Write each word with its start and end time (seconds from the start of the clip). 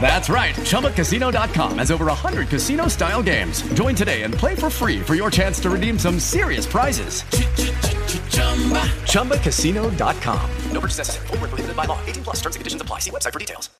That's 0.00 0.28
right. 0.28 0.54
ChumbaCasino.com 0.54 1.78
has 1.78 1.90
over 1.90 2.06
100 2.06 2.48
casino 2.48 2.86
style 2.88 3.22
games. 3.22 3.62
Join 3.74 3.96
today 3.96 4.22
and 4.22 4.32
play 4.32 4.54
for 4.54 4.70
free 4.70 5.00
for 5.00 5.16
your 5.16 5.30
chance 5.30 5.58
to 5.60 5.70
redeem 5.70 5.98
some 5.98 6.20
serious 6.20 6.66
prizes. 6.66 7.24
ChumbaCasino.com. 9.10 10.50
No 10.70 10.80
purchase 10.80 10.98
necessary. 10.98 11.26
Prohibited 11.26 11.74
by 11.74 11.86
law. 11.86 11.98
18 12.06 12.22
plus 12.22 12.36
terms 12.36 12.54
and 12.54 12.60
conditions 12.60 12.82
apply. 12.82 13.00
See 13.00 13.10
website 13.10 13.32
for 13.32 13.40
details. 13.40 13.70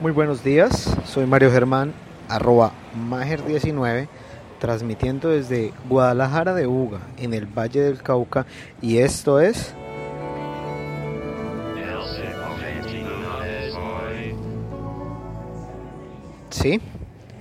Muy 0.00 0.12
buenos 0.12 0.42
días. 0.42 0.96
Soy 1.04 1.26
Mario 1.26 1.52
Germán, 1.52 1.92
arroba 2.28 2.72
Mager19, 3.08 4.08
transmitiendo 4.58 5.28
desde 5.28 5.72
Guadalajara 5.88 6.54
de 6.54 6.66
Uga, 6.66 7.02
en 7.18 7.34
el 7.34 7.46
Valle 7.46 7.82
del 7.82 8.02
Cauca. 8.02 8.44
Y 8.80 8.98
esto 8.98 9.38
es. 9.40 9.74
Sí, 16.62 16.80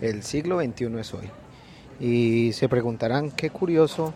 el 0.02 0.24
siglo 0.24 0.60
XXI 0.60 1.00
es 1.00 1.14
hoy. 1.14 1.30
Y 2.00 2.54
se 2.54 2.68
preguntarán, 2.68 3.30
qué 3.30 3.52
curioso, 3.52 4.16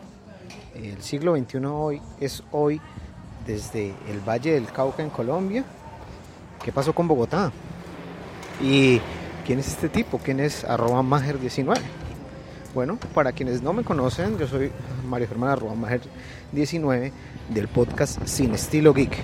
el 0.73 1.00
siglo 1.03 1.38
XXI 1.38 1.58
hoy 1.67 2.02
es 2.20 2.42
hoy 2.52 2.81
desde 3.45 3.94
el 4.09 4.20
Valle 4.28 4.53
del 4.53 4.66
Cauca 4.66 5.03
en 5.03 5.11
Colombia. 5.11 5.64
¿Qué 6.64 6.72
pasó 6.72 6.94
con 6.94 7.08
Bogotá? 7.08 7.52
¿Y 8.59 9.00
quién 9.45 9.59
es 9.59 9.67
este 9.67 9.89
tipo? 9.89 10.17
¿Quién 10.17 10.39
es 10.39 10.64
arroba 10.64 11.03
Mager19? 11.03 11.76
Bueno, 12.73 12.98
para 13.14 13.31
quienes 13.31 13.61
no 13.61 13.73
me 13.73 13.83
conocen, 13.83 14.39
yo 14.39 14.48
soy 14.48 14.72
Mario 15.08 15.28
Germán 15.28 15.52
arroba 15.52 15.76
Mager19 15.76 17.11
del 17.53 17.67
podcast 17.67 18.26
Sin 18.26 18.56
Estilo 18.56 18.92
Geek. 18.92 19.16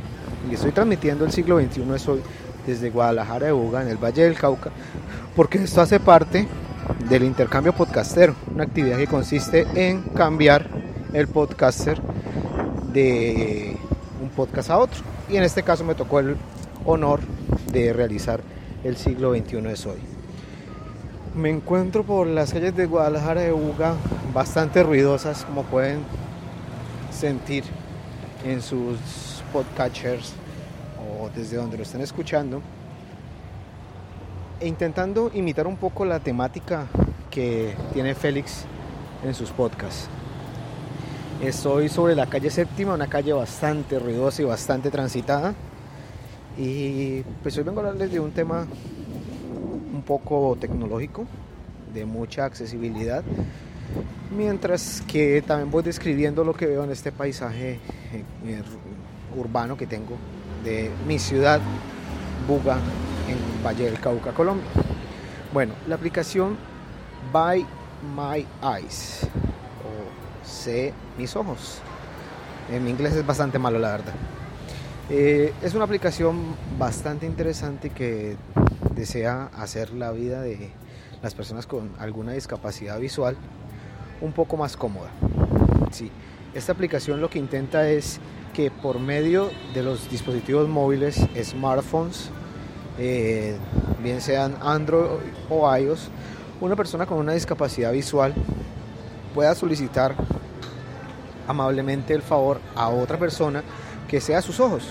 Y 0.47 0.53
estoy 0.53 0.73
transmitiendo 0.73 1.25
el 1.25 1.31
siglo 1.31 1.59
XXI 1.59 1.95
es 1.95 2.07
hoy 2.07 2.21
desde 2.65 2.89
Guadalajara 2.89 3.47
de 3.47 3.53
Uga, 3.53 3.81
en 3.81 3.87
el 3.87 3.97
Valle 3.97 4.23
del 4.23 4.35
Cauca, 4.35 4.71
porque 5.35 5.59
esto 5.59 5.81
hace 5.81 5.99
parte 5.99 6.47
del 7.09 7.23
intercambio 7.23 7.73
podcastero, 7.73 8.35
una 8.53 8.63
actividad 8.63 8.97
que 8.97 9.07
consiste 9.07 9.65
en 9.75 10.01
cambiar 10.01 10.67
el 11.13 11.27
podcaster 11.27 12.01
de 12.93 13.77
un 14.21 14.29
podcast 14.29 14.69
a 14.69 14.77
otro. 14.77 15.01
Y 15.29 15.37
en 15.37 15.43
este 15.43 15.63
caso 15.63 15.83
me 15.83 15.95
tocó 15.95 16.19
el 16.19 16.35
honor 16.85 17.19
de 17.71 17.93
realizar 17.93 18.41
el 18.83 18.97
siglo 18.97 19.33
XXI 19.33 19.57
es 19.67 19.85
hoy. 19.85 19.99
Me 21.35 21.49
encuentro 21.49 22.03
por 22.03 22.27
las 22.27 22.51
calles 22.51 22.75
de 22.75 22.85
Guadalajara 22.85 23.41
de 23.41 23.53
Uga, 23.53 23.95
bastante 24.33 24.83
ruidosas, 24.83 25.45
como 25.45 25.63
pueden 25.63 25.99
sentir 27.11 27.63
en 28.45 28.61
sus 28.61 28.97
podcatchers 29.53 30.33
o 31.01 31.29
desde 31.35 31.57
donde 31.57 31.77
lo 31.77 31.83
estén 31.83 32.01
escuchando, 32.01 32.61
e 34.59 34.67
intentando 34.67 35.31
imitar 35.33 35.65
un 35.65 35.77
poco 35.77 36.05
la 36.05 36.19
temática 36.19 36.87
que 37.29 37.75
tiene 37.93 38.13
Félix 38.13 38.65
en 39.23 39.33
sus 39.33 39.49
podcasts. 39.49 40.07
Estoy 41.41 41.89
sobre 41.89 42.13
la 42.13 42.27
calle 42.27 42.51
séptima, 42.51 42.93
una 42.93 43.07
calle 43.07 43.33
bastante 43.33 43.97
ruidosa 43.97 44.43
y 44.43 44.45
bastante 44.45 44.91
transitada. 44.91 45.55
Y 46.57 47.21
pues 47.41 47.57
hoy 47.57 47.63
vengo 47.63 47.79
a 47.79 47.85
hablarles 47.85 48.11
de 48.11 48.19
un 48.19 48.31
tema 48.31 48.67
un 49.93 50.03
poco 50.03 50.55
tecnológico, 50.59 51.25
de 51.93 52.05
mucha 52.05 52.45
accesibilidad, 52.45 53.23
mientras 54.37 55.01
que 55.07 55.41
también 55.41 55.71
voy 55.71 55.81
describiendo 55.81 56.43
lo 56.43 56.53
que 56.53 56.67
veo 56.67 56.83
en 56.83 56.91
este 56.91 57.11
paisaje 57.11 57.79
eh, 58.13 58.61
urbano 59.35 59.75
que 59.75 59.87
tengo 59.87 60.17
de 60.63 60.91
mi 61.07 61.19
ciudad, 61.19 61.59
Buga, 62.47 62.77
en 63.27 63.63
Valle 63.65 63.85
del 63.85 63.99
Cauca, 63.99 64.31
Colombia. 64.31 64.67
Bueno, 65.53 65.73
la 65.87 65.95
aplicación 65.95 66.57
By 67.31 67.65
My 68.15 68.45
Eyes 68.63 69.27
o 69.83 70.45
Sé 70.47 70.93
Mis 71.17 71.35
Ojos. 71.35 71.79
En 72.71 72.87
inglés 72.87 73.15
es 73.15 73.25
bastante 73.25 73.59
malo, 73.59 73.79
la 73.79 73.91
verdad. 73.91 74.13
Eh, 75.09 75.53
es 75.61 75.73
una 75.73 75.83
aplicación 75.83 76.55
bastante 76.79 77.25
interesante 77.25 77.89
que 77.89 78.37
desea 78.95 79.49
hacer 79.57 79.91
la 79.91 80.11
vida 80.11 80.41
de 80.41 80.71
las 81.21 81.35
personas 81.35 81.67
con 81.67 81.91
alguna 81.99 82.33
discapacidad 82.33 82.99
visual 82.99 83.35
un 84.21 84.31
poco 84.31 84.55
más 84.57 84.77
cómoda. 84.77 85.09
Sí, 85.91 86.11
esta 86.53 86.71
aplicación 86.71 87.19
lo 87.19 87.29
que 87.29 87.39
intenta 87.39 87.89
es 87.89 88.19
que 88.53 88.71
por 88.71 88.99
medio 88.99 89.51
de 89.73 89.83
los 89.83 90.09
dispositivos 90.09 90.67
móviles, 90.67 91.27
smartphones, 91.43 92.29
eh, 92.97 93.55
bien 94.03 94.21
sean 94.21 94.55
Android 94.61 95.21
o 95.49 95.77
iOS, 95.77 96.09
una 96.59 96.75
persona 96.75 97.05
con 97.05 97.17
una 97.17 97.33
discapacidad 97.33 97.91
visual 97.91 98.33
pueda 99.33 99.55
solicitar 99.55 100.15
amablemente 101.47 102.13
el 102.13 102.21
favor 102.21 102.59
a 102.75 102.89
otra 102.89 103.17
persona 103.17 103.63
que 104.07 104.21
sea 104.21 104.41
sus 104.41 104.59
ojos, 104.59 104.89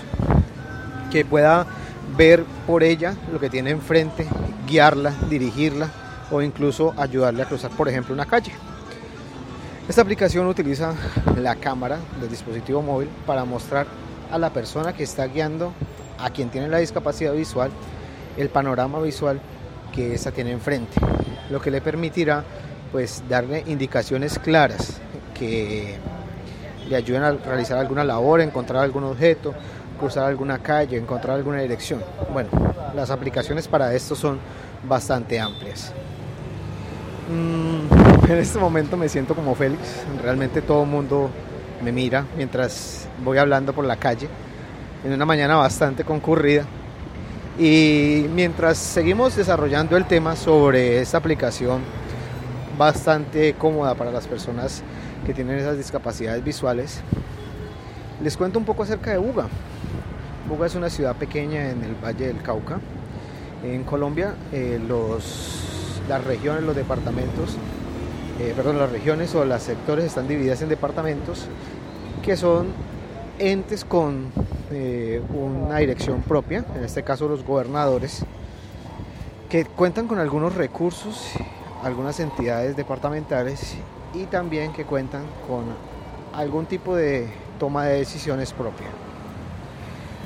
que 1.11 1.23
pueda 1.23 1.65
ver 2.17 2.43
por 2.67 2.83
ella 2.83 3.15
lo 3.31 3.39
que 3.39 3.49
tiene 3.49 3.69
enfrente, 3.69 4.27
guiarla, 4.67 5.13
dirigirla 5.29 5.89
o 6.31 6.41
incluso 6.41 6.93
ayudarle 6.97 7.43
a 7.43 7.45
cruzar, 7.45 7.71
por 7.71 7.87
ejemplo, 7.87 8.13
una 8.13 8.25
calle. 8.25 8.51
Esta 9.89 10.03
aplicación 10.03 10.47
utiliza 10.47 10.93
la 11.37 11.55
cámara 11.55 11.97
del 12.19 12.29
dispositivo 12.29 12.81
móvil 12.81 13.09
para 13.25 13.45
mostrar 13.45 13.87
a 14.31 14.37
la 14.37 14.51
persona 14.51 14.93
que 14.93 15.03
está 15.03 15.25
guiando 15.25 15.73
a 16.19 16.29
quien 16.29 16.49
tiene 16.49 16.67
la 16.67 16.77
discapacidad 16.77 17.33
visual 17.33 17.71
el 18.37 18.49
panorama 18.49 19.01
visual 19.01 19.41
que 19.91 20.13
ésta 20.13 20.31
tiene 20.31 20.51
enfrente, 20.51 20.99
lo 21.49 21.59
que 21.59 21.71
le 21.71 21.81
permitirá 21.81 22.43
pues 22.91 23.23
darle 23.27 23.63
indicaciones 23.67 24.39
claras 24.39 25.01
que 25.33 25.97
le 26.87 26.95
ayuden 26.95 27.23
a 27.23 27.31
realizar 27.31 27.77
alguna 27.77 28.03
labor, 28.03 28.39
encontrar 28.39 28.83
algún 28.83 29.03
objeto, 29.03 29.53
cruzar 29.99 30.25
alguna 30.25 30.59
calle, 30.59 30.97
encontrar 30.97 31.35
alguna 31.35 31.59
dirección. 31.61 32.01
Bueno, 32.31 32.49
las 32.95 33.09
aplicaciones 33.09 33.67
para 33.67 33.93
esto 33.93 34.15
son 34.15 34.39
bastante 34.87 35.39
amplias. 35.39 35.93
Mm, 37.31 38.29
en 38.29 38.37
este 38.37 38.59
momento 38.59 38.97
me 38.97 39.07
siento 39.07 39.35
como 39.35 39.55
Félix, 39.55 40.03
realmente 40.21 40.61
todo 40.61 40.83
el 40.83 40.89
mundo 40.89 41.29
me 41.83 41.91
mira 41.91 42.25
mientras 42.35 43.07
voy 43.23 43.37
hablando 43.37 43.73
por 43.73 43.85
la 43.85 43.95
calle, 43.95 44.27
en 45.05 45.13
una 45.13 45.25
mañana 45.25 45.55
bastante 45.55 46.03
concurrida. 46.03 46.65
Y 47.57 48.25
mientras 48.33 48.77
seguimos 48.77 49.35
desarrollando 49.35 49.97
el 49.97 50.05
tema 50.05 50.35
sobre 50.35 50.99
esta 50.99 51.17
aplicación 51.17 51.81
bastante 52.77 53.53
cómoda 53.53 53.93
para 53.95 54.11
las 54.11 54.27
personas 54.27 54.81
que 55.25 55.33
tienen 55.33 55.59
esas 55.59 55.77
discapacidades 55.77 56.43
visuales, 56.43 57.01
les 58.23 58.37
cuento 58.37 58.57
un 58.57 58.65
poco 58.65 58.83
acerca 58.83 59.11
de 59.11 59.17
Buga. 59.17 59.47
Buga 60.47 60.67
es 60.67 60.75
una 60.75 60.89
ciudad 60.89 61.15
pequeña 61.15 61.69
en 61.69 61.83
el 61.83 61.95
Valle 61.95 62.27
del 62.27 62.41
Cauca. 62.41 62.79
En 63.63 63.83
Colombia, 63.83 64.33
eh, 64.51 64.79
los 64.87 65.60
las 66.11 66.25
regiones, 66.25 66.63
los 66.63 66.75
departamentos, 66.75 67.55
eh, 68.37 68.51
perdón, 68.53 68.77
las 68.77 68.91
regiones 68.91 69.33
o 69.33 69.45
los 69.45 69.63
sectores 69.63 70.03
están 70.03 70.27
divididas 70.27 70.61
en 70.61 70.67
departamentos 70.67 71.45
que 72.21 72.35
son 72.35 72.67
entes 73.39 73.85
con 73.85 74.25
eh, 74.71 75.21
una 75.33 75.77
dirección 75.77 76.21
propia, 76.21 76.65
en 76.75 76.83
este 76.83 77.03
caso 77.03 77.29
los 77.29 77.45
gobernadores, 77.45 78.25
que 79.49 79.63
cuentan 79.63 80.09
con 80.09 80.19
algunos 80.19 80.53
recursos, 80.53 81.27
algunas 81.81 82.19
entidades 82.19 82.75
departamentales 82.75 83.77
y 84.13 84.25
también 84.25 84.73
que 84.73 84.83
cuentan 84.83 85.23
con 85.47 85.63
algún 86.33 86.65
tipo 86.65 86.93
de 86.93 87.29
toma 87.57 87.85
de 87.85 87.99
decisiones 87.99 88.51
propia. 88.51 88.87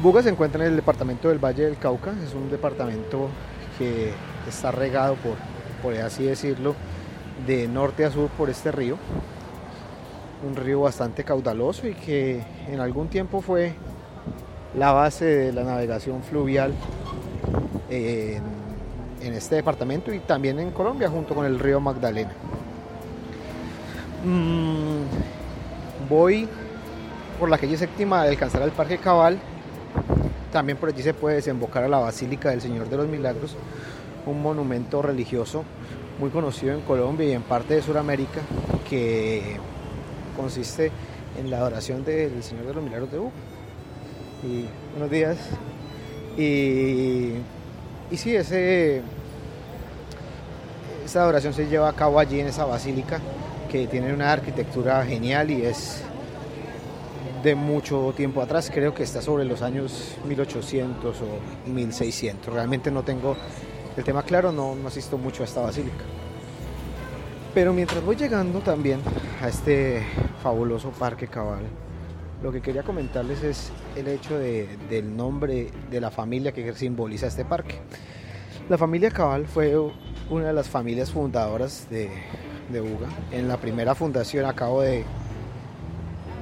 Buga 0.02 0.24
se 0.24 0.30
encuentra 0.30 0.66
en 0.66 0.72
el 0.72 0.76
departamento 0.78 1.30
del 1.30 1.38
Valle 1.38 1.66
del 1.66 1.78
Cauca, 1.78 2.12
es 2.26 2.34
un 2.34 2.50
departamento 2.50 3.30
que 3.78 4.12
está 4.48 4.72
regado 4.72 5.14
por, 5.16 5.36
por 5.82 5.94
así 5.96 6.24
decirlo, 6.24 6.76
de 7.46 7.68
norte 7.68 8.06
a 8.06 8.12
sur 8.12 8.30
por 8.30 8.50
este 8.50 8.72
río. 8.72 8.98
Un 10.48 10.56
río 10.56 10.82
bastante 10.82 11.24
caudaloso 11.24 11.88
y 11.88 11.94
que 11.94 12.44
en 12.70 12.80
algún 12.80 13.08
tiempo 13.08 13.42
fue 13.42 13.74
la 14.78 14.92
base 14.92 15.26
de 15.26 15.54
la 15.54 15.64
navegación 15.64 16.22
fluvial 16.24 16.74
en, 17.90 18.44
este 19.22 19.56
departamento 19.56 20.14
y 20.14 20.20
también 20.20 20.60
en 20.60 20.72
Colombia 20.72 21.10
junto 21.10 21.34
con 21.34 21.46
el 21.46 21.60
río 21.60 21.80
Magdalena. 21.80 22.32
Mm, 24.24 25.02
voy 26.08 26.48
por 27.40 27.50
la 27.50 27.58
calle 27.58 27.78
séptima 27.78 28.22
a 28.22 28.24
alcanzar 28.24 28.62
al 28.62 28.72
Parque 28.72 28.98
Cabal. 28.98 29.40
También 30.52 30.78
por 30.78 30.90
allí 30.90 31.02
se 31.02 31.14
puede 31.14 31.38
desembocar 31.38 31.84
a 31.84 31.88
la 31.88 31.98
Basílica 31.98 32.50
del 32.50 32.62
Señor 32.62 32.88
de 32.88 32.98
los 32.98 33.08
Milagros, 33.08 33.56
un 34.26 34.42
monumento 34.42 35.02
religioso 35.02 35.64
muy 36.20 36.30
conocido 36.30 36.74
en 36.74 36.82
Colombia 36.82 37.28
y 37.28 37.32
en 37.34 37.44
parte 37.44 37.76
de 37.76 37.82
Sudamérica 37.82 38.42
que 38.90 39.58
consiste 40.36 40.92
en 41.38 41.50
la 41.50 41.58
adoración 41.58 42.04
del 42.06 42.42
Señor 42.44 42.66
de 42.66 42.74
los 42.74 42.84
Milagros 42.84 43.12
de 43.12 43.20
Hugo. 43.20 43.32
Y 44.44 44.66
buenos 44.92 45.12
días. 45.12 45.38
Y, 46.38 47.34
y 48.12 48.18
sí, 48.18 48.36
ese, 48.36 49.02
esa 51.04 51.22
adoración 51.22 51.54
se 51.54 51.68
lleva 51.68 51.90
a 51.90 51.94
cabo 51.94 52.20
allí 52.20 52.40
en 52.40 52.48
esa 52.48 52.66
basílica 52.66 53.20
que 53.72 53.88
tiene 53.88 54.14
una 54.14 54.32
arquitectura 54.32 55.04
genial 55.06 55.52
y 55.52 55.64
es 55.64 56.02
de 57.44 57.54
mucho 57.54 58.12
tiempo 58.18 58.42
atrás, 58.42 58.72
creo 58.74 58.94
que 58.96 59.04
está 59.04 59.22
sobre 59.22 59.46
los 59.46 59.62
años 59.62 60.16
1800 60.28 61.16
o 61.22 61.70
1600. 61.70 62.52
Realmente 62.52 62.90
no 62.90 63.04
tengo 63.04 63.36
el 63.98 64.04
tema 64.04 64.24
claro, 64.24 64.52
no, 64.52 64.76
no 64.76 64.88
asisto 64.88 65.18
mucho 65.18 65.44
a 65.44 65.46
esta 65.46 65.62
basílica. 65.62 66.04
Pero 67.54 67.74
mientras 67.74 68.04
voy 68.04 68.16
llegando 68.16 68.60
también 68.60 69.00
a 69.42 69.48
este 69.48 70.06
fabuloso 70.44 70.92
parque 70.92 71.28
cabal, 71.28 71.64
lo 72.44 72.52
que 72.52 72.62
quería 72.62 72.84
comentarles 72.84 73.44
es 73.44 73.72
el 73.96 74.08
hecho 74.08 74.38
de, 74.38 74.68
del 74.90 75.16
nombre 75.16 75.72
de 75.90 76.02
la 76.02 76.12
familia 76.12 76.52
que 76.52 76.74
simboliza 76.74 77.28
este 77.28 77.46
parque. 77.46 77.80
La 78.70 78.78
familia 78.78 79.12
Cabal 79.12 79.46
fue 79.48 79.76
una 80.30 80.48
de 80.48 80.54
las 80.54 80.68
familias 80.68 81.12
fundadoras 81.12 81.88
de, 81.90 82.10
de 82.70 82.82
UGA. 82.82 83.08
En 83.32 83.48
la 83.48 83.58
primera 83.58 83.96
fundación 83.96 84.46
a 84.46 84.54
cabo 84.54 84.82
de, 84.82 85.06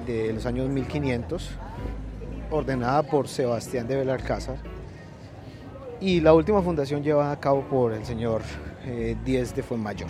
de 0.07 0.33
los 0.33 0.45
años 0.45 0.69
1500, 0.69 1.51
ordenada 2.49 3.03
por 3.03 3.27
Sebastián 3.27 3.87
de 3.87 3.97
Belalcázar. 3.97 4.57
Y 6.03 6.19
la 6.19 6.33
última 6.33 6.61
fundación 6.61 7.01
llevada 7.01 7.31
a 7.31 7.39
cabo 7.39 7.61
por 7.61 7.93
el 7.93 8.03
señor 8.03 8.41
eh, 8.83 9.15
de 9.23 9.63
Fuenmayor. 9.63 10.09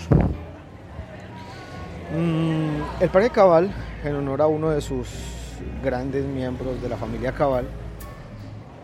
Mm, 2.17 2.99
el 2.99 3.09
Parque 3.11 3.29
Cabal, 3.29 3.71
en 4.03 4.15
honor 4.15 4.41
a 4.41 4.47
uno 4.47 4.71
de 4.71 4.81
sus 4.81 5.07
grandes 5.83 6.25
miembros 6.25 6.81
de 6.81 6.89
la 6.89 6.97
familia 6.97 7.31
Cabal, 7.31 7.67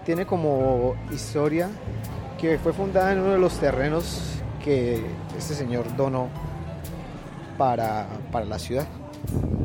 tiene 0.06 0.28
como 0.28 0.94
historia 1.12 1.72
que 2.40 2.60
fue 2.60 2.74
fundada 2.74 3.12
en 3.12 3.22
uno 3.22 3.32
de 3.32 3.40
los 3.40 3.58
terrenos 3.58 4.36
que 4.64 5.04
este 5.36 5.56
señor 5.56 5.96
donó 5.98 6.28
para, 7.58 8.06
para 8.32 8.46
la 8.46 8.60
ciudad. 8.60 8.86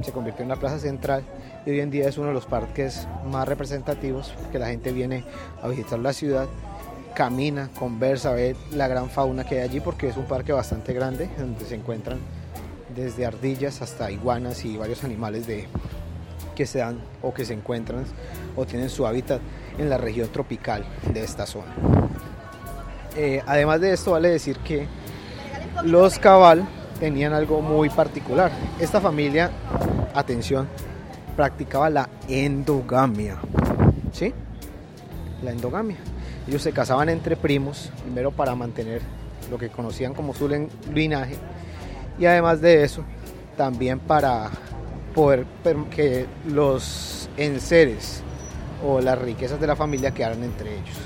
Se 0.01 0.13
convirtió 0.13 0.45
en 0.45 0.49
la 0.49 0.57
plaza 0.57 0.79
central 0.79 1.23
y 1.67 1.73
hoy 1.73 1.81
en 1.81 1.91
día 1.91 2.09
es 2.09 2.17
uno 2.17 2.29
de 2.29 2.35
los 2.35 2.47
parques 2.47 3.07
más 3.31 3.47
representativos 3.47 4.33
que 4.51 4.59
la 4.59 4.69
gente 4.69 4.93
viene 4.93 5.27
a 5.63 5.69
visitar 5.69 5.99
la 5.99 6.15
ciudad, 6.15 6.47
camina, 7.15 7.71
conversa, 7.79 8.33
ve 8.33 8.57
la 8.73 8.89
gran 8.89 9.09
fauna 9.09 9.45
que 9.45 9.61
hay 9.61 9.69
allí 9.69 9.81
porque 9.81 10.09
es 10.09 10.17
un 10.17 10.25
parque 10.25 10.53
bastante 10.53 10.93
grande 10.93 11.31
donde 11.39 11.65
se 11.65 11.75
encuentran 11.75 12.19
desde 12.95 13.27
ardillas 13.27 13.83
hasta 13.83 14.11
iguanas 14.11 14.65
y 14.65 14.77
varios 14.77 15.05
animales 15.05 15.47
de, 15.47 15.67
que 16.55 16.67
se 16.67 16.79
dan 16.79 16.99
o 17.23 17.33
que 17.35 17.45
se 17.45 17.55
encuentran 17.55 18.05
o 18.57 18.65
tienen 18.65 18.89
su 18.89 19.07
hábitat 19.07 19.41
en 19.79 19.91
la 19.91 19.99
región 19.99 20.29
tropical 20.29 20.85
de 21.13 21.25
esta 21.25 21.47
zona. 21.47 21.73
Eh, 23.17 23.43
además 23.47 23.81
de 23.81 23.93
esto, 23.93 24.13
vale 24.13 24.31
decir 24.31 24.59
que 24.59 24.87
los 25.85 26.19
cabal 26.19 26.67
tenían 26.99 27.33
algo 27.33 27.61
muy 27.61 27.91
particular. 27.91 28.51
Esta 28.79 29.01
familia, 29.01 29.51
atención, 30.15 30.69
practicaba 31.37 31.91
la 31.91 32.09
endogamia. 32.29 33.39
¿Sí? 34.13 34.33
La 35.43 35.51
endogamia. 35.51 35.99
Ellos 36.47 36.63
se 36.63 36.73
casaban 36.73 37.09
entre 37.09 37.37
primos, 37.37 37.91
primero 38.03 38.31
para 38.31 38.55
mantener 38.55 39.01
lo 39.51 39.59
que 39.59 39.69
conocían 39.69 40.15
como 40.15 40.35
su 40.35 40.49
linaje, 40.93 41.37
y 42.19 42.27
además 42.27 42.61
de 42.61 42.85
eso, 42.85 43.05
también 43.57 43.99
para 43.99 44.51
poder 45.15 45.47
que 45.91 46.27
los 46.47 47.29
enseres 47.37 48.23
o 48.85 49.01
las 49.01 49.19
riquezas 49.19 49.61
de 49.61 49.67
la 49.67 49.77
familia 49.77 50.13
quedaran 50.13 50.43
entre 50.43 50.75
ellos. 50.75 50.97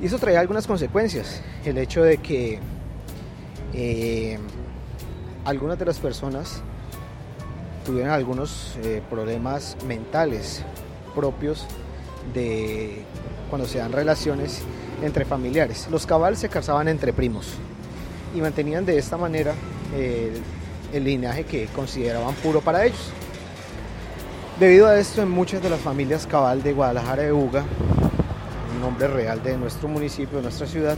Y 0.00 0.06
eso 0.06 0.18
traía 0.18 0.40
algunas 0.40 0.66
consecuencias. 0.66 1.42
El 1.64 1.78
hecho 1.78 2.02
de 2.02 2.18
que 2.18 2.58
eh, 3.72 4.38
algunas 5.44 5.78
de 5.78 5.84
las 5.84 5.98
personas 5.98 6.62
tuvieran 7.84 8.12
algunos 8.12 8.76
eh, 8.82 9.02
problemas 9.08 9.76
mentales 9.86 10.62
propios 11.14 11.66
de 12.32 13.04
cuando 13.54 13.68
se 13.68 13.78
dan 13.78 13.92
relaciones 13.92 14.62
entre 15.00 15.24
familiares. 15.24 15.86
Los 15.88 16.06
cabal 16.06 16.36
se 16.36 16.48
casaban 16.48 16.88
entre 16.88 17.12
primos 17.12 17.52
y 18.34 18.40
mantenían 18.40 18.84
de 18.84 18.98
esta 18.98 19.16
manera 19.16 19.54
eh, 19.94 20.32
el 20.92 21.04
linaje 21.04 21.44
que 21.44 21.66
consideraban 21.66 22.34
puro 22.34 22.60
para 22.60 22.84
ellos. 22.84 23.12
Debido 24.58 24.88
a 24.88 24.98
esto, 24.98 25.22
en 25.22 25.30
muchas 25.30 25.62
de 25.62 25.70
las 25.70 25.78
familias 25.78 26.26
cabal 26.26 26.64
de 26.64 26.72
Guadalajara 26.72 27.22
de 27.22 27.32
Uga, 27.32 27.64
el 28.74 28.80
nombre 28.80 29.06
real 29.06 29.40
de 29.40 29.56
nuestro 29.56 29.86
municipio, 29.86 30.38
de 30.38 30.42
nuestra 30.42 30.66
ciudad, 30.66 30.96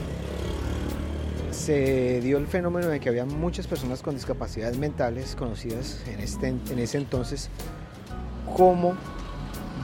se 1.50 2.22
dio 2.22 2.38
el 2.38 2.46
fenómeno 2.46 2.88
de 2.88 3.00
que 3.00 3.10
había 3.10 3.26
muchas 3.26 3.66
personas 3.66 4.00
con 4.00 4.14
discapacidades 4.14 4.78
mentales 4.78 5.36
conocidas 5.36 6.00
en, 6.06 6.20
este, 6.20 6.48
en 6.48 6.78
ese 6.78 6.96
entonces 6.96 7.50
como 8.56 8.94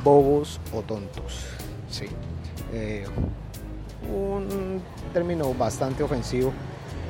bobos 0.02 0.58
o 0.72 0.80
tontos. 0.80 1.44
Sí. 1.90 2.06
Eh, 2.72 3.04
un 4.12 4.80
término 5.12 5.52
bastante 5.54 6.02
ofensivo 6.02 6.52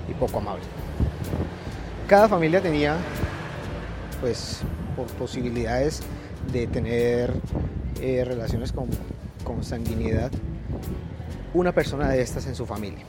y 0.08 0.14
poco 0.14 0.38
amable. 0.38 0.64
Cada 2.06 2.28
familia 2.28 2.60
tenía 2.60 2.96
pues 4.20 4.60
posibilidades 5.18 6.02
de 6.52 6.66
tener 6.66 7.32
eh, 8.00 8.24
relaciones 8.24 8.72
con, 8.72 8.88
con 9.44 9.64
sanguinidad 9.64 10.30
una 11.54 11.72
persona 11.72 12.08
de 12.08 12.22
estas 12.22 12.46
en 12.46 12.54
su 12.54 12.66
familia. 12.66 13.04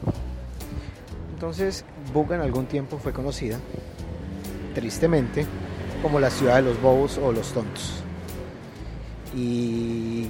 Entonces, 1.33 1.85
Buga 2.13 2.35
en 2.35 2.41
algún 2.41 2.65
tiempo 2.65 2.97
fue 2.97 3.11
conocida, 3.11 3.57
tristemente, 4.75 5.45
como 6.01 6.19
la 6.19 6.29
ciudad 6.29 6.57
de 6.57 6.63
los 6.63 6.81
bobos 6.81 7.17
o 7.17 7.31
los 7.31 7.51
tontos. 7.53 8.03
Y 9.35 10.27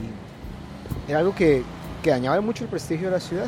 era 1.07 1.19
algo 1.19 1.35
que, 1.35 1.63
que 2.03 2.11
dañaba 2.11 2.39
mucho 2.41 2.65
el 2.65 2.69
prestigio 2.69 3.07
de 3.07 3.13
la 3.13 3.19
ciudad, 3.19 3.47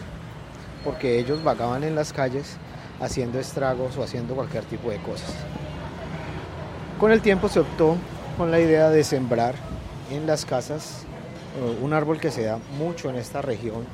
porque 0.84 1.20
ellos 1.20 1.44
vagaban 1.44 1.84
en 1.84 1.94
las 1.94 2.14
calles 2.14 2.58
haciendo 3.00 3.38
estragos 3.38 3.98
o 3.98 4.04
haciendo 4.04 4.34
cualquier 4.34 4.64
tipo 4.64 4.90
de 4.90 4.98
cosas. 4.98 5.32
Con 7.00 7.12
el 7.12 7.22
tiempo 7.22 7.50
se 7.50 7.60
optó 7.60 7.98
con 8.38 8.50
la 8.50 8.60
idea 8.60 8.90
de 8.90 9.04
sembrar 9.04 9.56
en 10.10 10.26
las 10.26 10.46
casas 10.46 11.04
eh, 11.60 11.80
un 11.82 11.94
árbol 11.94 12.20
que 12.20 12.32
se 12.32 12.44
da 12.44 12.58
mucho 12.80 13.10
en 13.10 13.18
esta 13.18 13.42
región, 13.42 13.86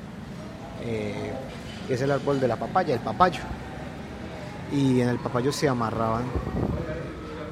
eh, 0.84 1.34
es 1.90 2.02
el 2.02 2.12
árbol 2.12 2.40
de 2.40 2.48
la 2.48 2.56
papaya, 2.56 2.94
el 2.94 3.02
papayo. 3.02 3.42
Y 4.72 5.02
en 5.02 5.10
el 5.10 5.20
papayo 5.20 5.52
se 5.52 5.68
amarraban 5.68 6.24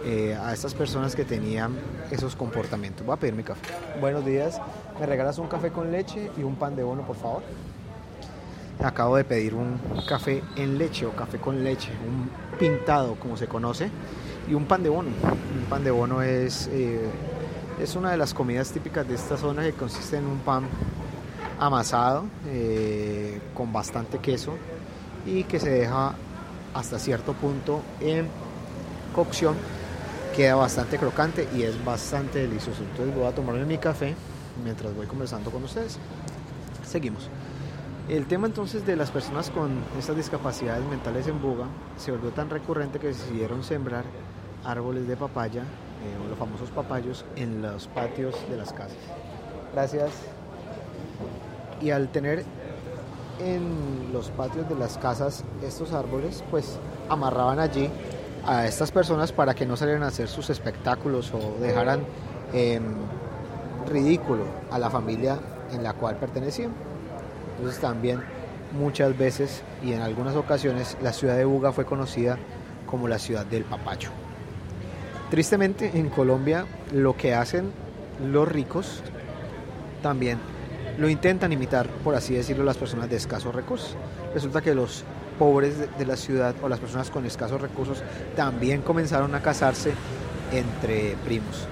eh, 0.03 0.37
a 0.39 0.53
estas 0.53 0.73
personas 0.73 1.15
que 1.15 1.25
tenían 1.25 1.75
esos 2.11 2.35
comportamientos. 2.35 3.05
Voy 3.05 3.13
a 3.13 3.17
pedir 3.17 3.35
mi 3.35 3.43
café. 3.43 3.61
Buenos 3.99 4.25
días, 4.25 4.61
¿me 4.99 5.05
regalas 5.05 5.37
un 5.37 5.47
café 5.47 5.71
con 5.71 5.91
leche 5.91 6.31
y 6.37 6.43
un 6.43 6.55
pan 6.55 6.75
de 6.75 6.83
bono, 6.83 7.03
por 7.03 7.15
favor? 7.15 7.43
Acabo 8.83 9.17
de 9.17 9.25
pedir 9.25 9.55
un 9.55 9.79
café 10.07 10.41
en 10.55 10.77
leche 10.77 11.05
o 11.05 11.11
café 11.11 11.37
con 11.37 11.63
leche, 11.63 11.91
un 12.07 12.29
pintado 12.57 13.15
como 13.15 13.35
se 13.35 13.47
conoce, 13.47 13.89
y 14.49 14.53
un 14.53 14.65
pan 14.65 14.83
de 14.83 14.89
bono. 14.89 15.09
Un 15.09 15.65
pan 15.69 15.83
de 15.83 15.91
bono 15.91 16.21
es, 16.21 16.69
eh, 16.71 17.09
es 17.81 17.95
una 17.95 18.11
de 18.11 18.17
las 18.17 18.33
comidas 18.33 18.71
típicas 18.71 19.07
de 19.07 19.15
esta 19.15 19.37
zona 19.37 19.63
que 19.63 19.73
consiste 19.73 20.17
en 20.17 20.25
un 20.25 20.39
pan 20.39 20.63
amasado 21.59 22.23
eh, 22.47 23.39
con 23.53 23.73
bastante 23.73 24.19
queso 24.19 24.53
y 25.25 25.43
que 25.43 25.59
se 25.59 25.69
deja 25.69 26.15
hasta 26.73 26.97
cierto 26.99 27.33
punto 27.33 27.81
en 27.99 28.27
cocción. 29.13 29.55
Queda 30.35 30.55
bastante 30.55 30.97
crocante 30.97 31.47
y 31.55 31.63
es 31.63 31.83
bastante 31.83 32.39
delicioso. 32.39 32.81
Entonces 32.83 33.15
voy 33.15 33.25
a 33.25 33.31
tomarme 33.35 33.65
mi 33.65 33.77
café 33.77 34.15
mientras 34.63 34.95
voy 34.95 35.05
conversando 35.05 35.51
con 35.51 35.63
ustedes. 35.63 35.97
Seguimos. 36.85 37.29
El 38.07 38.25
tema 38.25 38.47
entonces 38.47 38.85
de 38.85 38.95
las 38.95 39.11
personas 39.11 39.51
con 39.51 39.83
estas 39.97 40.15
discapacidades 40.15 40.83
mentales 40.85 41.27
en 41.27 41.41
Buga 41.41 41.67
se 41.97 42.11
volvió 42.11 42.31
tan 42.31 42.49
recurrente 42.49 42.99
que 42.99 43.07
decidieron 43.07 43.63
sembrar 43.63 44.03
árboles 44.65 45.07
de 45.07 45.15
papaya, 45.15 45.61
eh, 45.61 46.27
los 46.27 46.37
famosos 46.37 46.71
papayos, 46.71 47.23
en 47.35 47.61
los 47.61 47.87
patios 47.87 48.35
de 48.49 48.57
las 48.57 48.73
casas. 48.73 48.97
Gracias. 49.73 50.11
Y 51.81 51.91
al 51.91 52.09
tener 52.09 52.45
en 53.39 54.11
los 54.11 54.29
patios 54.31 54.67
de 54.67 54.75
las 54.75 54.97
casas 54.97 55.43
estos 55.63 55.93
árboles, 55.93 56.43
pues 56.49 56.79
amarraban 57.09 57.59
allí 57.59 57.89
a 58.45 58.65
estas 58.65 58.91
personas 58.91 59.31
para 59.31 59.53
que 59.53 59.65
no 59.65 59.75
salieran 59.75 60.03
a 60.03 60.07
hacer 60.07 60.27
sus 60.27 60.49
espectáculos 60.49 61.33
o 61.33 61.57
dejaran 61.61 62.01
en 62.53 62.95
ridículo 63.87 64.45
a 64.71 64.79
la 64.79 64.89
familia 64.89 65.39
en 65.73 65.83
la 65.83 65.93
cual 65.93 66.15
pertenecían. 66.17 66.71
Entonces 67.57 67.81
también 67.81 68.21
muchas 68.71 69.17
veces 69.17 69.63
y 69.83 69.93
en 69.93 70.01
algunas 70.01 70.35
ocasiones 70.35 70.97
la 71.01 71.13
ciudad 71.13 71.35
de 71.35 71.45
Buga 71.45 71.71
fue 71.71 71.85
conocida 71.85 72.37
como 72.85 73.07
la 73.07 73.19
ciudad 73.19 73.45
del 73.45 73.63
papacho. 73.63 74.11
Tristemente 75.29 75.91
en 75.93 76.09
Colombia 76.09 76.65
lo 76.91 77.15
que 77.15 77.35
hacen 77.35 77.71
los 78.25 78.47
ricos 78.47 79.01
también 80.01 80.39
lo 80.97 81.07
intentan 81.07 81.53
imitar, 81.53 81.87
por 82.03 82.15
así 82.15 82.33
decirlo, 82.33 82.65
las 82.65 82.77
personas 82.77 83.09
de 83.09 83.15
escasos 83.15 83.55
recursos. 83.55 83.95
Resulta 84.33 84.61
que 84.61 84.75
los 84.75 85.05
pobres 85.39 85.97
de, 85.97 86.05
la 86.05 86.17
ciudad 86.17 86.53
o 86.61 86.69
las 86.69 86.79
personas 86.79 87.09
con 87.09 87.25
escasos 87.25 87.59
recursos 87.59 88.03
también 88.35 88.81
comenzaron 88.81 89.33
a 89.33 89.41
casarse 89.41 89.93
entre 90.51 91.15
primos. 91.25 91.67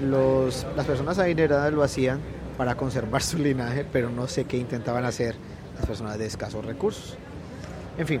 Los, 0.00 0.66
las 0.76 0.86
personas 0.86 1.18
adineradas 1.18 1.72
lo 1.72 1.82
hacían 1.82 2.20
para 2.56 2.76
conservar 2.76 3.22
su 3.22 3.38
linaje, 3.38 3.84
pero 3.84 4.08
no 4.08 4.28
sé 4.28 4.44
qué 4.44 4.56
intentaban 4.56 5.04
hacer 5.04 5.34
las 5.76 5.86
personas 5.86 6.18
de 6.18 6.26
escasos 6.26 6.64
recursos. 6.64 7.18
En 7.98 8.06
fin, 8.06 8.20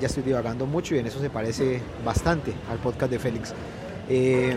ya 0.00 0.08
estoy 0.08 0.24
divagando 0.24 0.66
mucho 0.66 0.94
y 0.96 0.98
en 0.98 1.06
eso 1.06 1.20
se 1.20 1.30
parece 1.30 1.80
bastante 2.04 2.52
al 2.68 2.78
podcast 2.78 3.10
de 3.12 3.18
Félix. 3.18 3.54
Eh, 4.08 4.56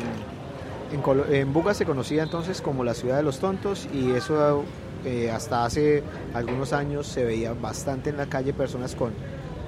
en, 0.91 1.33
en 1.33 1.53
Buga 1.53 1.73
se 1.73 1.85
conocía 1.85 2.23
entonces 2.23 2.61
como 2.61 2.83
la 2.83 2.95
ciudad 2.95 3.17
de 3.17 3.23
los 3.23 3.39
tontos 3.39 3.87
y 3.93 4.11
eso 4.11 4.65
hasta 5.31 5.65
hace 5.65 6.03
algunos 6.33 6.73
años 6.73 7.07
se 7.07 7.23
veía 7.23 7.53
bastante 7.53 8.09
en 8.09 8.17
la 8.17 8.27
calle 8.27 8.53
personas 8.53 8.95
con, 8.95 9.13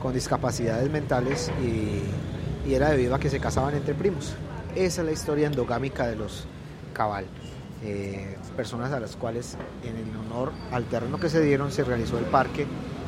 con 0.01 0.13
discapacidades 0.13 0.89
mentales 0.89 1.51
y, 1.63 2.69
y 2.69 2.73
era 2.73 2.89
debido 2.89 3.15
a 3.15 3.19
que 3.19 3.29
se 3.29 3.39
casaban 3.39 3.75
entre 3.75 3.93
primos. 3.93 4.35
Esa 4.75 5.01
es 5.01 5.05
la 5.05 5.11
historia 5.11 5.47
endogámica 5.47 6.07
de 6.07 6.15
los 6.15 6.47
cabal. 6.93 7.25
Eh, 7.83 8.35
personas 8.55 8.91
a 8.91 8.99
las 8.99 9.15
cuales 9.15 9.55
en 9.83 9.95
el 9.95 10.17
honor 10.17 10.51
al 10.71 10.85
terreno 10.85 11.19
que 11.19 11.29
se 11.29 11.41
dieron 11.41 11.71
se 11.71 11.83
realizó 11.83 12.17
el 12.17 12.25
parque 12.25 12.65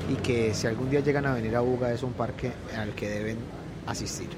y 0.08 0.16
que 0.16 0.54
si 0.54 0.68
algún 0.68 0.92
día 0.92 1.00
llegan 1.00 1.26
a 1.26 1.34
venir 1.34 1.56
a 1.56 1.62
Buga 1.62 1.92
es 1.92 2.04
un 2.04 2.14
parque 2.14 2.52
al 2.78 2.94
que 2.94 3.10
deben 3.10 3.38
asistir. 3.88 4.30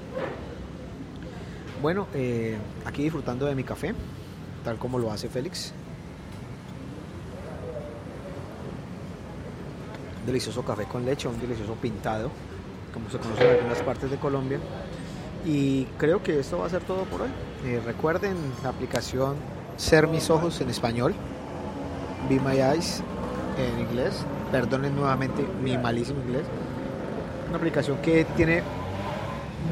Bueno, 1.82 2.06
eh, 2.14 2.56
aquí 2.86 3.02
disfrutando 3.02 3.44
de 3.44 3.54
mi 3.54 3.62
café, 3.62 3.94
tal 4.64 4.78
como 4.78 4.98
lo 4.98 5.12
hace 5.12 5.28
Félix. 5.28 5.74
Delicioso 10.26 10.62
café 10.64 10.84
con 10.84 11.04
leche, 11.04 11.28
un 11.28 11.40
delicioso 11.40 11.74
pintado, 11.74 12.30
como 12.92 13.10
se 13.10 13.18
conoce 13.18 13.44
en 13.44 13.56
algunas 13.56 13.82
partes 13.82 14.10
de 14.10 14.16
Colombia. 14.18 14.58
Y 15.44 15.84
creo 15.98 16.22
que 16.22 16.38
esto 16.38 16.58
va 16.58 16.66
a 16.66 16.70
ser 16.70 16.82
todo 16.84 17.04
por 17.04 17.22
hoy. 17.22 17.30
Eh, 17.64 17.80
recuerden 17.84 18.36
la 18.62 18.68
aplicación 18.68 19.36
Ser 19.76 20.06
Mis 20.06 20.30
Ojos 20.30 20.60
en 20.60 20.70
español, 20.70 21.14
Be 22.28 22.38
My 22.38 22.60
Eyes 22.60 23.02
en 23.58 23.80
inglés. 23.80 24.24
Perdonen 24.50 24.94
nuevamente 24.94 25.46
mi 25.62 25.76
malísimo 25.78 26.20
inglés. 26.20 26.44
Una 27.48 27.58
aplicación 27.58 27.98
que 27.98 28.24
tiene 28.36 28.62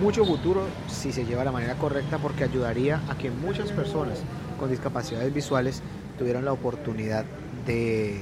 mucho 0.02 0.25
futuro 0.25 0.62
si 0.88 1.12
se 1.12 1.25
lleva 1.25 1.40
de 1.40 1.47
la 1.47 1.52
manera 1.52 1.75
correcta 1.75 2.19
porque 2.19 2.45
ayudaría 2.45 3.00
a 3.09 3.16
que 3.16 3.30
muchas 3.30 3.71
personas 3.73 4.23
con 4.59 4.71
discapacidades 4.71 5.33
visuales 5.33 5.83
tuvieran 6.19 6.45
la 6.45 6.52
oportunidad 6.52 7.25
de 7.66 8.21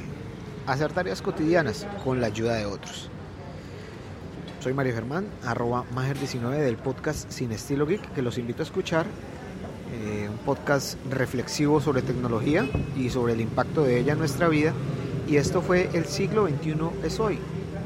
hacer 0.68 0.92
tareas 0.92 1.22
cotidianas 1.22 1.86
con 2.04 2.20
la 2.20 2.28
ayuda 2.28 2.54
de 2.54 2.66
otros. 2.66 3.10
Soy 4.60 4.74
Mario 4.74 4.94
Germán, 4.94 5.26
arroba 5.44 5.84
Mager19 5.94 6.58
del 6.58 6.76
podcast 6.76 7.30
Sin 7.30 7.52
Estilo 7.52 7.86
Geek, 7.86 8.12
que 8.12 8.22
los 8.22 8.38
invito 8.38 8.62
a 8.62 8.66
escuchar. 8.66 9.06
eh, 9.90 10.28
un 10.28 10.36
podcast 10.38 10.98
reflexivo 11.10 11.80
sobre 11.80 12.02
tecnología 12.02 12.68
y 12.94 13.08
sobre 13.08 13.32
el 13.32 13.40
impacto 13.40 13.84
de 13.84 13.98
ella 13.98 14.12
en 14.12 14.18
nuestra 14.18 14.46
vida. 14.48 14.74
Y 15.26 15.36
esto 15.36 15.62
fue 15.62 15.88
El 15.94 16.04
siglo 16.04 16.46
XXI 16.46 16.74
es 17.04 17.18
hoy, 17.18 17.38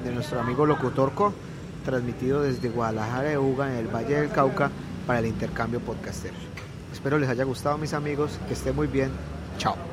de 0.04 0.10
nuestro 0.12 0.40
amigo 0.40 0.66
Locutor 0.66 1.12
Co, 1.12 1.32
transmitido 1.84 2.42
desde 2.42 2.70
Guadalajara 2.70 3.28
de 3.28 3.38
Uga, 3.38 3.70
en 3.70 3.78
el 3.78 3.86
Valle 3.86 4.20
del 4.20 4.30
Cauca, 4.30 4.70
para 5.06 5.20
el 5.20 5.26
intercambio 5.26 5.78
podcastero. 5.80 6.34
Espero 6.92 7.18
les 7.18 7.28
haya 7.28 7.44
gustado, 7.44 7.78
mis 7.78 7.94
amigos, 7.94 8.38
que 8.48 8.54
estén 8.54 8.74
muy 8.74 8.88
bien. 8.88 9.10
Chao. 9.58 9.91